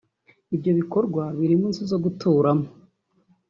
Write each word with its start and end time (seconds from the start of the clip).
Ibyo 0.55 0.71
bikorwa 0.79 1.23
birimo 1.37 1.65
inzu 1.69 1.83
zo 1.91 1.97
guturamo 2.03 2.67